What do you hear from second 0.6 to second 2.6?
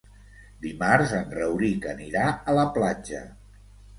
Dimarts en Rauric anirà a